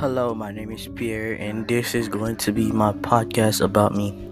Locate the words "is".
0.70-0.88, 1.94-2.08